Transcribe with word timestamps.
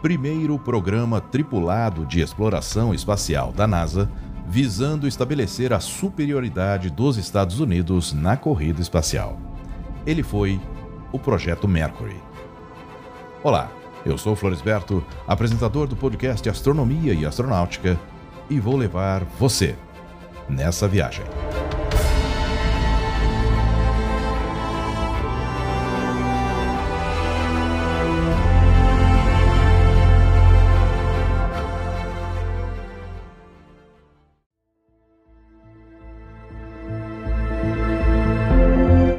Primeiro 0.00 0.56
programa 0.60 1.20
tripulado 1.20 2.06
de 2.06 2.20
exploração 2.20 2.94
espacial 2.94 3.50
da 3.52 3.66
NASA 3.66 4.08
visando 4.46 5.08
estabelecer 5.08 5.72
a 5.72 5.80
superioridade 5.80 6.88
dos 6.88 7.16
Estados 7.16 7.58
Unidos 7.58 8.12
na 8.12 8.36
corrida 8.36 8.80
espacial. 8.80 9.36
Ele 10.06 10.22
foi 10.22 10.60
o 11.10 11.18
Projeto 11.18 11.66
Mercury. 11.66 12.16
Olá, 13.42 13.70
eu 14.06 14.16
sou 14.16 14.36
Floresberto, 14.36 15.04
apresentador 15.26 15.88
do 15.88 15.96
podcast 15.96 16.48
Astronomia 16.48 17.12
e 17.12 17.26
Astronáutica, 17.26 17.98
e 18.48 18.60
vou 18.60 18.76
levar 18.76 19.24
você 19.24 19.74
nessa 20.48 20.86
viagem. 20.86 21.24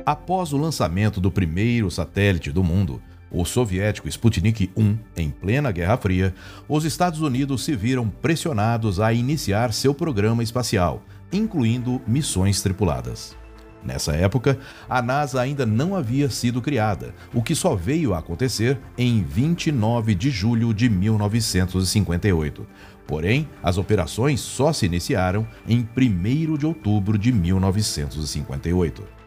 Após 0.09 0.53
o 0.53 0.57
lançamento 0.57 1.21
do 1.21 1.29
primeiro 1.29 1.91
satélite 1.91 2.51
do 2.51 2.63
mundo, 2.63 2.99
o 3.29 3.45
soviético 3.45 4.09
Sputnik 4.09 4.71
1, 4.75 4.97
em 5.15 5.29
plena 5.29 5.71
Guerra 5.71 5.97
Fria, 5.97 6.33
os 6.67 6.83
Estados 6.83 7.21
Unidos 7.21 7.63
se 7.63 7.75
viram 7.75 8.09
pressionados 8.09 8.99
a 8.99 9.13
iniciar 9.13 9.71
seu 9.71 9.93
programa 9.93 10.41
espacial, 10.41 11.03
incluindo 11.31 12.01
missões 12.07 12.59
tripuladas. 12.59 13.37
Nessa 13.83 14.15
época, 14.15 14.57
a 14.89 14.99
NASA 14.99 15.39
ainda 15.39 15.63
não 15.63 15.95
havia 15.95 16.27
sido 16.27 16.59
criada, 16.59 17.13
o 17.31 17.43
que 17.43 17.53
só 17.53 17.75
veio 17.75 18.15
a 18.15 18.17
acontecer 18.17 18.79
em 18.97 19.21
29 19.21 20.15
de 20.15 20.31
julho 20.31 20.73
de 20.73 20.89
1958. 20.89 22.65
Porém, 23.05 23.47
as 23.61 23.77
operações 23.77 24.39
só 24.39 24.73
se 24.73 24.87
iniciaram 24.87 25.47
em 25.67 25.87
1 25.95 26.57
de 26.57 26.65
outubro 26.65 27.15
de 27.15 27.31
1958. 27.31 29.18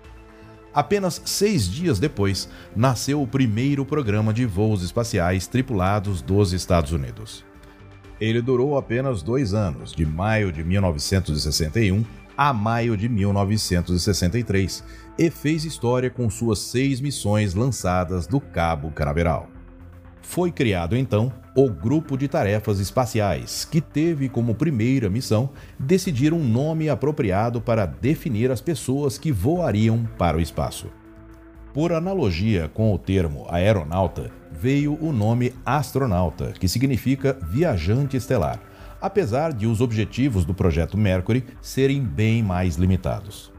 Apenas 0.75 1.21
seis 1.25 1.69
dias 1.69 1.99
depois, 1.99 2.49
nasceu 2.75 3.23
o 3.23 3.27
primeiro 3.27 3.85
programa 3.85 4.33
de 4.33 4.47
voos 4.47 4.83
espaciais 4.83 5.47
tripulados 5.47 6.23
dos 6.23 6.53
Estados 6.53 6.93
Unidos. 6.93 7.45
Ele 8.21 8.41
durou 8.41 8.79
apenas 8.79 9.23
dois 9.23 9.53
anos, 9.53 9.93
de 9.93 10.07
maio 10.07 10.53
de 10.53 10.63
1961 10.63 12.05
a 12.37 12.53
maio 12.53 12.97
de 12.97 13.09
1963, 13.09 14.83
e 15.19 15.31
fez 15.31 15.65
história 15.65 16.11
com 16.11 16.29
suas 16.31 16.59
seis 16.59 17.01
missões 17.01 17.55
lançadas 17.55 18.27
do 18.27 18.41
Cabo 18.41 18.91
Canaveral. 18.91 19.49
Foi 20.23 20.51
criado 20.51 20.97
então 20.97 21.33
o 21.55 21.69
Grupo 21.69 22.17
de 22.17 22.29
Tarefas 22.29 22.79
Espaciais, 22.79 23.65
que 23.65 23.81
teve 23.81 24.29
como 24.29 24.55
primeira 24.55 25.11
missão 25.11 25.51
decidir 25.79 26.33
um 26.33 26.43
nome 26.43 26.89
apropriado 26.89 27.61
para 27.61 27.85
definir 27.85 28.51
as 28.51 28.61
pessoas 28.61 29.19
que 29.19 29.31
voariam 29.31 30.09
para 30.17 30.39
o 30.39 30.41
espaço. 30.41 30.87
Por 31.75 31.93
analogia 31.93 32.71
com 32.73 32.95
o 32.95 32.99
termo 32.99 33.47
aeronauta, 33.51 34.31
veio 34.51 34.97
o 35.01 35.13
nome 35.13 35.53
astronauta, 35.67 36.53
que 36.59 36.69
significa 36.69 37.39
viajante 37.51 38.17
estelar, 38.17 38.61
apesar 39.01 39.53
de 39.53 39.67
os 39.67 39.81
objetivos 39.81 40.45
do 40.45 40.55
projeto 40.55 40.97
Mercury 40.97 41.45
serem 41.61 42.03
bem 42.03 42.43
mais 42.43 42.77
limitados. 42.77 43.52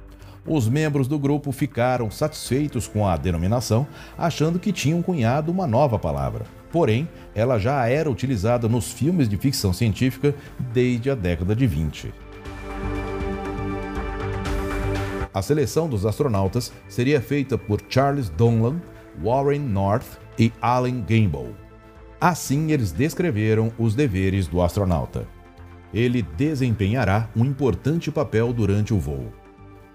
Os 0.46 0.68
membros 0.68 1.08
do 1.08 1.18
grupo 1.18 1.54
ficaram 1.54 2.12
satisfeitos 2.12 2.86
com 2.86 3.08
a 3.08 3.16
denominação, 3.16 3.88
achando 4.18 4.60
que 4.60 4.74
tinham 4.74 5.02
cunhado 5.02 5.50
uma 5.50 5.66
nova 5.66 5.98
palavra. 5.98 6.46
Porém, 6.70 7.08
ela 7.34 7.58
já 7.58 7.88
era 7.88 8.12
utilizada 8.12 8.68
nos 8.68 8.92
filmes 8.92 9.30
de 9.30 9.38
ficção 9.38 9.72
científica 9.72 10.36
desde 10.74 11.10
a 11.10 11.16
década 11.16 11.56
de 11.56 11.66
20. 11.66 12.14
A 15.34 15.42
seleção 15.42 15.88
dos 15.88 16.06
astronautas 16.06 16.74
seria 16.90 17.22
feita 17.22 17.58
por 17.58 17.80
Charles 17.88 18.30
Donlan, 18.30 18.82
Warren 19.24 19.62
North 19.62 20.20
e 20.38 20.52
Allen 20.62 21.02
Gamble. 21.02 21.56
Assim, 22.20 22.72
eles 22.72 22.92
descreveram 22.92 23.72
os 23.80 23.96
deveres 23.96 24.48
do 24.48 24.62
astronauta. 24.62 25.26
Ele 25.94 26.22
desempenhará 26.22 27.30
um 27.36 27.46
importante 27.46 28.12
papel 28.12 28.52
durante 28.52 28.94
o 28.94 29.00
voo 29.00 29.32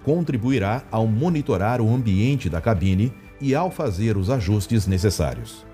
contribuirá 0.04 0.82
ao 0.90 1.06
monitorar 1.06 1.80
o 1.80 1.92
ambiente 1.92 2.48
da 2.48 2.60
cabine 2.60 3.12
e 3.40 3.54
ao 3.54 3.70
fazer 3.70 4.16
os 4.16 4.30
ajustes 4.30 4.86
necessários. 4.86 5.66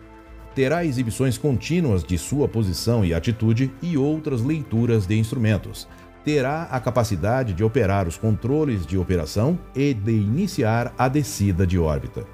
Terá 0.54 0.84
exibições 0.84 1.36
contínuas 1.36 2.04
de 2.04 2.16
sua 2.16 2.46
posição 2.46 3.04
e 3.04 3.12
atitude 3.12 3.72
e 3.82 3.96
outras 3.96 4.42
leituras 4.42 5.06
de 5.06 5.18
instrumentos. 5.18 5.88
Terá 6.24 6.64
a 6.70 6.80
capacidade 6.80 7.52
de 7.52 7.64
operar 7.64 8.06
os 8.06 8.16
controles 8.16 8.86
de 8.86 8.96
operação 8.96 9.58
e 9.74 9.92
de 9.92 10.12
iniciar 10.12 10.94
a 10.96 11.08
descida 11.08 11.66
de 11.66 11.78
órbita. 11.78 12.24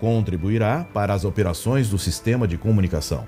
Contribuirá 0.00 0.86
para 0.94 1.12
as 1.12 1.24
operações 1.24 1.90
do 1.90 1.98
sistema 1.98 2.46
de 2.46 2.56
comunicação. 2.56 3.26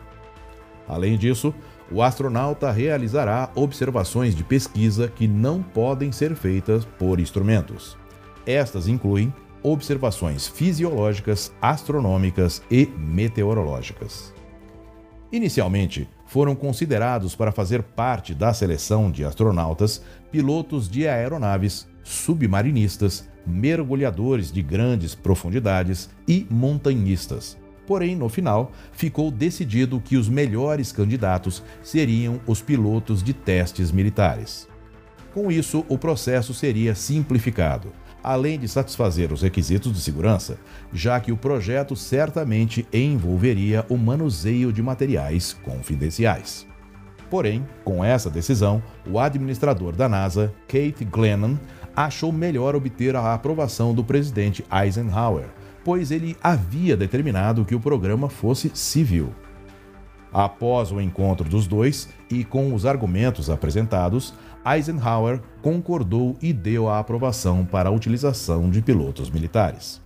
Além 0.89 1.19
disso, 1.19 1.53
o 1.91 2.03
astronauta 2.03 2.71
realizará 2.71 3.51
observações 3.55 4.35
de 4.35 4.43
pesquisa 4.43 5.09
que 5.09 5.29
não 5.29 5.63
podem 5.63 6.11
ser 6.13 6.35
feitas 6.35 6.85
por 6.85 7.21
instrumentos. 7.21 7.97
Estas 8.47 8.89
incluem 8.89 9.33
observações 9.63 10.47
fisiológicas, 10.47 11.53
astronômicas 11.61 12.63
e 12.71 12.87
meteorológicas. 12.87 14.35
Inicialmente, 15.33 16.09
foram 16.27 16.55
considerados 16.55 17.35
para 17.35 17.51
fazer 17.51 17.83
parte 17.83 18.35
da 18.35 18.53
seleção 18.53 19.11
de 19.11 19.25
astronautas 19.25 20.03
pilotos 20.31 20.89
de 20.89 21.09
aeronaves, 21.09 21.89
submarinistas, 22.03 23.29
mergulhadores 23.47 24.53
de 24.53 24.63
grandes 24.63 25.15
profundidades 25.15 26.11
e 26.27 26.47
montanhistas, 26.51 27.57
Porém, 27.87 28.17
no 28.17 28.29
final, 28.29 28.73
ficou 28.93 29.31
decidido 29.31 30.01
que 30.01 30.17
os 30.17 30.29
melhores 30.29 30.91
candidatos 30.91 31.63
seriam 31.83 32.41
os 32.47 32.63
pilotos 32.63 33.23
de 33.23 33.33
testes 33.33 33.93
militares. 33.93 34.67
Com 35.33 35.51
isso, 35.51 35.85
o 35.89 35.99
processo 35.99 36.55
seria 36.55 36.95
simplificado, 36.95 37.93
além 38.23 38.59
de 38.59 38.69
satisfazer 38.69 39.33
os 39.33 39.43
requisitos 39.43 39.93
de 39.93 40.01
segurança, 40.01 40.57
já 40.93 41.21
que 41.21 41.33
o 41.33 41.37
projeto 41.37 41.95
certamente 41.95 42.87
envolveria 42.93 43.85
o 43.91 43.99
manuseio 43.99 44.73
de 44.73 44.83
materiais 44.83 45.53
confidenciais. 45.53 46.67
Porém, 47.29 47.67
com 47.85 48.05
essa 48.05 48.31
decisão, 48.31 48.83
o 49.11 49.19
administrador 49.19 49.95
da 49.95 50.09
NASA, 50.09 50.55
Kate 50.69 51.05
Glennon, 51.05 51.57
achou 51.95 52.33
melhor 52.33 52.75
obter 52.75 53.17
a 53.17 53.35
aprovação 53.35 53.93
do 53.93 54.05
presidente 54.05 54.65
Eisenhower 54.73 55.47
pois 55.85 56.11
ele 56.11 56.37
havia 56.43 56.97
determinado 56.97 57.65
que 57.65 57.75
o 57.75 57.81
programa 57.81 58.29
fosse 58.29 58.71
civil. 58.75 59.33
Após 60.33 60.91
o 60.91 61.01
encontro 61.01 61.49
dos 61.49 61.69
dois 61.69 62.09
e 62.29 62.43
com 62.43 62.75
os 62.75 62.85
argumentos 62.85 63.49
apresentados, 63.49 64.35
Eisenhower 64.67 65.41
concordou 65.63 66.37
e 66.43 66.53
deu 66.53 66.89
a 66.89 66.99
aprovação 66.99 67.65
para 67.65 67.89
a 67.89 67.93
utilização 67.93 68.69
de 68.69 68.83
pilotos 68.83 69.31
militares. 69.31 70.03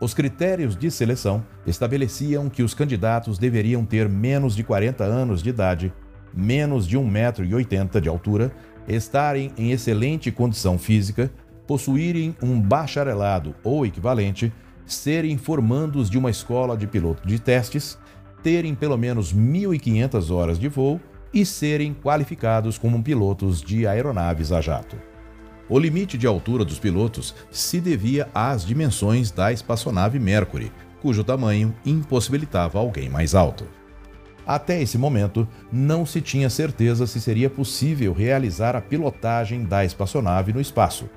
Os 0.00 0.12
critérios 0.12 0.76
de 0.76 0.90
seleção 0.90 1.44
estabeleciam 1.66 2.50
que 2.50 2.62
os 2.62 2.74
candidatos 2.74 3.38
deveriam 3.38 3.84
ter 3.84 4.08
menos 4.08 4.56
de 4.56 4.64
40 4.64 5.04
anos 5.04 5.42
de 5.42 5.50
idade, 5.50 5.92
menos 6.34 6.86
de 6.86 6.98
1,80m 6.98 8.00
de 8.00 8.08
altura, 8.08 8.52
estarem 8.88 9.52
em 9.56 9.70
excelente 9.70 10.32
condição 10.32 10.78
física, 10.78 11.30
possuírem 11.66 12.34
um 12.42 12.60
bacharelado 12.60 13.54
ou 13.62 13.86
equivalente, 13.86 14.52
serem 14.86 15.36
formandos 15.36 16.10
de 16.10 16.18
uma 16.18 16.30
escola 16.30 16.76
de 16.76 16.86
piloto 16.86 17.26
de 17.26 17.38
testes, 17.38 17.98
terem 18.42 18.74
pelo 18.74 18.96
menos 18.96 19.34
1.500 19.34 20.30
horas 20.30 20.58
de 20.58 20.68
voo 20.68 21.00
e 21.32 21.44
serem 21.44 21.94
qualificados 21.94 22.78
como 22.78 23.02
pilotos 23.02 23.60
de 23.60 23.86
aeronaves 23.86 24.52
a 24.52 24.60
jato. 24.60 24.96
O 25.68 25.78
limite 25.78 26.18
de 26.18 26.26
altura 26.26 26.64
dos 26.64 26.78
pilotos 26.78 27.34
se 27.50 27.80
devia 27.80 28.28
às 28.34 28.64
dimensões 28.64 29.30
da 29.30 29.50
espaçonave 29.50 30.18
Mercury, 30.20 30.70
cujo 31.00 31.24
tamanho 31.24 31.74
impossibilitava 31.84 32.78
alguém 32.78 33.08
mais 33.08 33.34
alto. 33.34 33.66
Até 34.46 34.82
esse 34.82 34.98
momento, 34.98 35.48
não 35.72 36.04
se 36.04 36.20
tinha 36.20 36.50
certeza 36.50 37.06
se 37.06 37.18
seria 37.18 37.48
possível 37.48 38.12
realizar 38.12 38.76
a 38.76 38.80
pilotagem 38.80 39.64
da 39.64 39.84
espaçonave 39.84 40.52
no 40.52 40.60
espaço, 40.60 41.08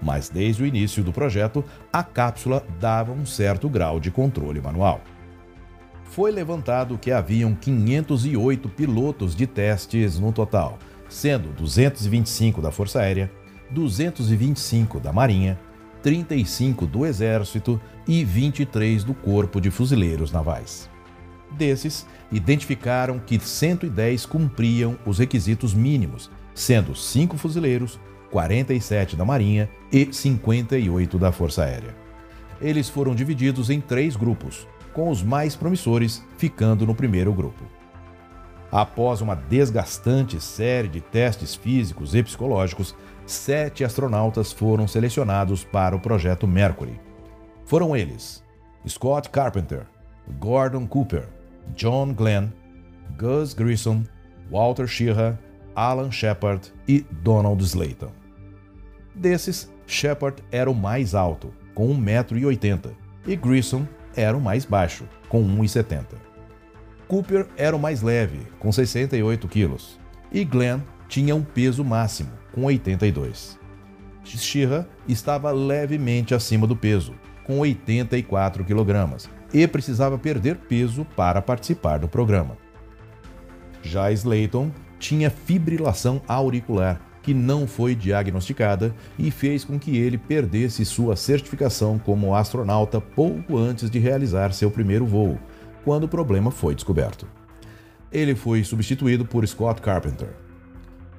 mas 0.00 0.28
desde 0.28 0.62
o 0.62 0.66
início 0.66 1.02
do 1.02 1.12
projeto, 1.12 1.64
a 1.92 2.02
cápsula 2.02 2.64
dava 2.78 3.12
um 3.12 3.24
certo 3.26 3.68
grau 3.68 3.98
de 3.98 4.10
controle 4.10 4.60
manual. 4.60 5.00
Foi 6.04 6.30
levantado 6.30 6.98
que 6.98 7.10
haviam 7.10 7.54
508 7.54 8.68
pilotos 8.68 9.34
de 9.34 9.46
testes 9.46 10.18
no 10.18 10.32
total, 10.32 10.78
sendo 11.08 11.52
225 11.52 12.62
da 12.62 12.70
Força 12.70 13.00
Aérea, 13.00 13.30
225 13.70 15.00
da 15.00 15.12
Marinha, 15.12 15.58
35 16.02 16.86
do 16.86 17.04
Exército 17.04 17.80
e 18.06 18.24
23 18.24 19.02
do 19.02 19.12
Corpo 19.12 19.60
de 19.60 19.70
Fuzileiros 19.70 20.30
Navais. 20.30 20.88
Desses, 21.50 22.06
identificaram 22.30 23.18
que 23.18 23.38
110 23.38 24.26
cumpriam 24.26 24.98
os 25.04 25.18
requisitos 25.18 25.74
mínimos, 25.74 26.30
sendo 26.54 26.94
5 26.94 27.36
fuzileiros, 27.36 27.98
47 28.36 29.16
da 29.16 29.24
Marinha 29.24 29.66
e 29.90 30.12
58 30.12 31.18
da 31.18 31.32
Força 31.32 31.64
Aérea. 31.64 31.96
Eles 32.60 32.86
foram 32.86 33.14
divididos 33.14 33.70
em 33.70 33.80
três 33.80 34.14
grupos, 34.14 34.68
com 34.92 35.08
os 35.08 35.22
mais 35.22 35.56
promissores 35.56 36.22
ficando 36.36 36.86
no 36.86 36.94
primeiro 36.94 37.32
grupo. 37.32 37.64
Após 38.70 39.22
uma 39.22 39.34
desgastante 39.34 40.38
série 40.38 40.86
de 40.86 41.00
testes 41.00 41.54
físicos 41.54 42.14
e 42.14 42.22
psicológicos, 42.22 42.94
sete 43.24 43.82
astronautas 43.82 44.52
foram 44.52 44.86
selecionados 44.86 45.64
para 45.64 45.96
o 45.96 46.00
projeto 46.00 46.46
Mercury. 46.46 47.00
Foram 47.64 47.96
eles: 47.96 48.44
Scott 48.86 49.30
Carpenter, 49.30 49.86
Gordon 50.38 50.86
Cooper, 50.86 51.26
John 51.74 52.12
Glenn, 52.12 52.48
Gus 53.16 53.54
Grissom, 53.54 54.02
Walter 54.50 54.86
Sheehan, 54.86 55.38
Alan 55.74 56.10
Shepard 56.10 56.70
e 56.86 57.00
Donald 57.22 57.64
Slayton. 57.64 58.25
Desses, 59.16 59.72
Shepard 59.86 60.42
era 60.52 60.70
o 60.70 60.74
mais 60.74 61.14
alto, 61.14 61.50
com 61.74 61.88
1,80m, 61.88 62.90
e 63.26 63.34
Grissom 63.34 63.86
era 64.14 64.36
o 64.36 64.40
mais 64.40 64.66
baixo, 64.66 65.08
com 65.28 65.42
1,70m. 65.42 66.04
Cooper 67.08 67.46
era 67.56 67.74
o 67.74 67.78
mais 67.78 68.02
leve, 68.02 68.40
com 68.58 68.70
68 68.70 69.48
quilos, 69.48 69.98
e 70.30 70.44
Glenn 70.44 70.80
tinha 71.08 71.34
um 71.34 71.42
peso 71.42 71.84
máximo, 71.84 72.30
com 72.52 72.64
82. 72.64 73.58
Shira 74.24 74.88
estava 75.06 75.50
levemente 75.52 76.34
acima 76.34 76.66
do 76.66 76.76
peso, 76.76 77.14
com 77.44 77.60
84 77.60 78.64
kg, 78.64 79.16
e 79.54 79.66
precisava 79.66 80.18
perder 80.18 80.56
peso 80.56 81.06
para 81.16 81.40
participar 81.40 81.98
do 81.98 82.08
programa. 82.08 82.58
Já 83.82 84.10
Slayton 84.10 84.72
tinha 84.98 85.30
fibrilação 85.30 86.20
auricular, 86.26 87.00
que 87.26 87.34
não 87.34 87.66
foi 87.66 87.96
diagnosticada 87.96 88.94
e 89.18 89.32
fez 89.32 89.64
com 89.64 89.80
que 89.80 89.98
ele 89.98 90.16
perdesse 90.16 90.84
sua 90.84 91.16
certificação 91.16 91.98
como 91.98 92.36
astronauta 92.36 93.00
pouco 93.00 93.58
antes 93.58 93.90
de 93.90 93.98
realizar 93.98 94.52
seu 94.52 94.70
primeiro 94.70 95.04
voo, 95.04 95.36
quando 95.84 96.04
o 96.04 96.08
problema 96.08 96.52
foi 96.52 96.72
descoberto. 96.72 97.26
Ele 98.12 98.36
foi 98.36 98.62
substituído 98.62 99.24
por 99.24 99.44
Scott 99.44 99.82
Carpenter. 99.82 100.28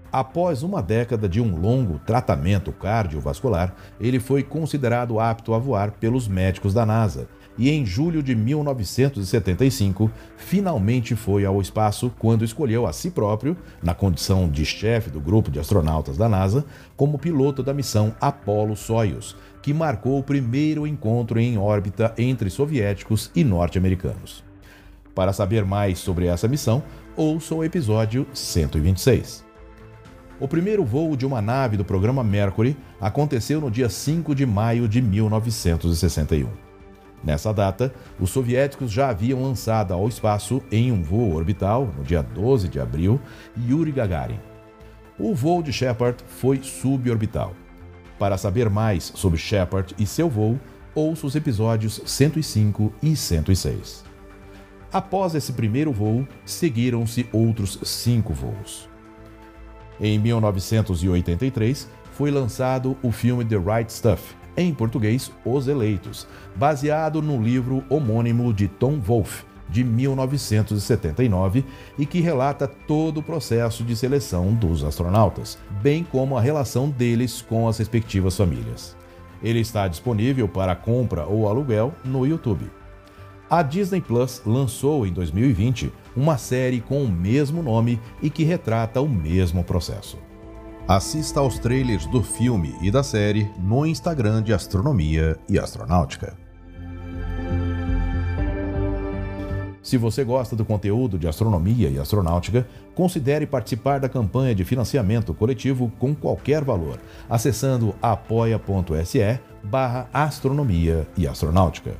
Após 0.09 0.63
uma 0.63 0.81
década 0.81 1.27
de 1.27 1.41
um 1.41 1.59
longo 1.59 1.99
tratamento 1.99 2.71
cardiovascular, 2.71 3.75
ele 3.99 4.21
foi 4.21 4.43
considerado 4.43 5.19
apto 5.19 5.53
a 5.53 5.59
voar 5.59 5.91
pelos 5.91 6.25
médicos 6.25 6.73
da 6.73 6.85
NASA 6.85 7.27
e 7.57 7.69
em 7.69 7.85
julho 7.85 8.21
de 8.21 8.35
1975 8.35 10.11
finalmente 10.37 11.15
foi 11.15 11.45
ao 11.45 11.59
espaço 11.61 12.11
quando 12.19 12.45
escolheu 12.45 12.85
a 12.85 12.93
si 12.93 13.09
próprio, 13.09 13.57
na 13.81 13.93
condição 13.93 14.49
de 14.49 14.63
chefe 14.65 15.09
do 15.09 15.19
grupo 15.19 15.49
de 15.49 15.59
astronautas 15.59 16.17
da 16.17 16.29
NASA, 16.29 16.65
como 16.95 17.17
piloto 17.17 17.63
da 17.63 17.73
missão 17.73 18.13
Apollo-Soyuz, 18.21 19.35
que 19.61 19.73
marcou 19.73 20.19
o 20.19 20.23
primeiro 20.23 20.85
encontro 20.85 21.39
em 21.39 21.57
órbita 21.57 22.13
entre 22.17 22.49
soviéticos 22.49 23.31
e 23.35 23.43
norte-americanos. 23.43 24.43
Para 25.15 25.33
saber 25.33 25.65
mais 25.65 25.97
sobre 25.97 26.27
essa 26.27 26.47
missão, 26.47 26.83
ouça 27.15 27.55
o 27.55 27.63
episódio 27.63 28.27
126. 28.33 29.43
O 30.39 30.47
primeiro 30.47 30.85
voo 30.85 31.17
de 31.17 31.25
uma 31.25 31.41
nave 31.41 31.75
do 31.75 31.83
programa 31.83 32.23
Mercury 32.23 32.77
aconteceu 33.01 33.59
no 33.59 33.71
dia 33.71 33.89
5 33.89 34.35
de 34.35 34.45
maio 34.45 34.87
de 34.87 35.01
1961. 35.01 36.66
Nessa 37.23 37.53
data, 37.53 37.93
os 38.19 38.29
soviéticos 38.29 38.91
já 38.91 39.09
haviam 39.09 39.41
lançado 39.41 39.93
ao 39.93 40.07
espaço 40.07 40.61
em 40.71 40.91
um 40.91 41.01
voo 41.01 41.33
orbital, 41.33 41.91
no 41.97 42.03
dia 42.03 42.21
12 42.21 42.67
de 42.67 42.79
abril, 42.79 43.19
Yuri 43.57 43.91
Gagarin. 43.91 44.39
O 45.19 45.33
voo 45.33 45.63
de 45.63 45.73
Shepard 45.73 46.23
foi 46.27 46.61
suborbital. 46.61 47.53
Para 48.19 48.37
saber 48.37 48.69
mais 48.69 49.11
sobre 49.15 49.37
Shepard 49.37 49.95
e 49.97 50.05
seu 50.05 50.29
voo, 50.29 50.59
ouça 50.93 51.25
os 51.27 51.35
episódios 51.35 52.01
105 52.05 52.93
e 53.01 53.15
106. 53.15 54.03
Após 54.91 55.35
esse 55.35 55.53
primeiro 55.53 55.91
voo, 55.91 56.27
seguiram-se 56.45 57.27
outros 57.31 57.79
cinco 57.83 58.33
voos. 58.33 58.87
Em 59.99 60.17
1983, 60.19 61.89
foi 62.13 62.31
lançado 62.31 62.97
o 63.03 63.11
filme 63.11 63.43
The 63.43 63.57
Right 63.57 63.91
Stuff, 63.91 64.35
em 64.57 64.73
português 64.73 65.31
Os 65.45 65.67
Eleitos, 65.67 66.27
baseado 66.55 67.21
no 67.21 67.41
livro 67.41 67.83
homônimo 67.89 68.51
de 68.51 68.67
Tom 68.67 68.99
Wolfe, 68.99 69.45
de 69.69 69.83
1979, 69.83 71.63
e 71.97 72.05
que 72.05 72.19
relata 72.19 72.67
todo 72.67 73.19
o 73.19 73.23
processo 73.23 73.83
de 73.83 73.95
seleção 73.95 74.53
dos 74.53 74.83
astronautas, 74.83 75.57
bem 75.81 76.03
como 76.03 76.37
a 76.37 76.41
relação 76.41 76.89
deles 76.89 77.41
com 77.41 77.67
as 77.67 77.77
respectivas 77.77 78.35
famílias. 78.35 78.95
Ele 79.43 79.59
está 79.59 79.87
disponível 79.87 80.47
para 80.47 80.75
compra 80.75 81.25
ou 81.25 81.47
aluguel 81.47 81.93
no 82.03 82.25
YouTube. 82.25 82.71
A 83.49 83.61
Disney 83.61 84.01
Plus 84.01 84.41
lançou 84.45 85.05
em 85.05 85.13
2020 85.13 85.91
uma 86.15 86.37
série 86.37 86.81
com 86.81 87.03
o 87.03 87.07
mesmo 87.07 87.61
nome 87.61 87.99
e 88.21 88.29
que 88.29 88.43
retrata 88.43 88.99
o 88.99 89.07
mesmo 89.07 89.63
processo. 89.63 90.17
Assista 90.87 91.41
aos 91.41 91.59
trailers 91.59 92.05
do 92.05 92.23
filme 92.23 92.73
e 92.81 92.89
da 92.89 93.03
série 93.03 93.51
no 93.59 93.85
Instagram 93.85 94.41
de 94.41 94.53
Astronomia 94.53 95.37
e 95.49 95.59
Astronáutica. 95.59 96.37
Se 99.83 99.97
você 99.97 100.23
gosta 100.23 100.55
do 100.55 100.63
conteúdo 100.63 101.19
de 101.19 101.27
astronomia 101.27 101.89
e 101.89 101.99
astronáutica, 101.99 102.65
considere 102.95 103.45
participar 103.45 103.99
da 103.99 104.07
campanha 104.07 104.55
de 104.55 104.63
financiamento 104.63 105.33
coletivo 105.33 105.91
com 105.99 106.15
qualquer 106.15 106.63
valor, 106.63 107.01
acessando 107.29 107.93
apoia.se 108.01 109.41
barra 109.61 110.07
astronomia 110.13 111.05
e 111.17 111.27
astronáutica. 111.27 111.95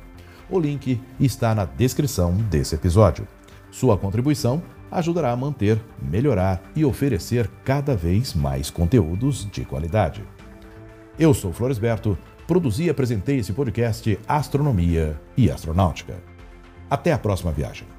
O 0.48 0.58
link 0.58 0.98
está 1.20 1.54
na 1.54 1.66
descrição 1.66 2.32
desse 2.32 2.74
episódio. 2.74 3.28
Sua 3.70 3.98
contribuição 3.98 4.62
ajudará 4.90 5.32
a 5.32 5.36
manter, 5.36 5.80
melhorar 6.00 6.62
e 6.74 6.84
oferecer 6.84 7.48
cada 7.64 7.96
vez 7.96 8.34
mais 8.34 8.70
conteúdos 8.70 9.48
de 9.50 9.64
qualidade. 9.64 10.24
Eu 11.18 11.34
sou 11.34 11.52
Floresberto, 11.52 12.16
produzi 12.46 12.84
e 12.84 12.90
apresentei 12.90 13.38
esse 13.38 13.52
podcast 13.52 14.18
Astronomia 14.26 15.20
e 15.36 15.50
Astronáutica. 15.50 16.16
Até 16.88 17.12
a 17.12 17.18
próxima 17.18 17.52
viagem. 17.52 17.97